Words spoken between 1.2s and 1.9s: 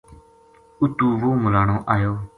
وہ ملانو